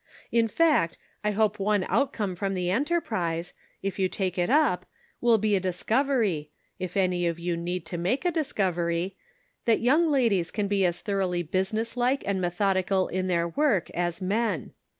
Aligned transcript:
In 0.31 0.47
fact, 0.47 0.97
I 1.23 1.29
hope 1.29 1.59
one 1.59 1.85
outcome 1.87 2.33
from 2.35 2.55
the 2.55 2.71
enter 2.71 2.99
prise, 2.99 3.53
if 3.83 3.99
you 3.99 4.09
take 4.09 4.35
it 4.35 4.49
up, 4.49 4.87
will 5.21 5.37
be 5.37 5.55
a 5.55 5.59
discovery— 5.59 6.49
if 6.79 6.97
any 6.97 7.27
of 7.27 7.37
you 7.37 7.55
need 7.55 7.85
to 7.85 7.99
make 7.99 8.25
a 8.25 8.31
discovery— 8.31 9.15
that 9.65 9.79
young 9.79 10.09
ladies 10.09 10.49
can 10.49 10.67
be 10.67 10.85
as 10.87 11.01
thoroughly 11.01 11.43
business 11.43 11.95
like 11.95 12.27
and 12.27 12.41
methodical 12.41 13.09
in 13.09 13.27
their 13.27 13.47
work 13.47 13.91
as 13.91 14.23
men. 14.23 14.73